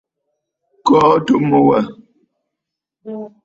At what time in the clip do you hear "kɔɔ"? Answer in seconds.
0.85-1.09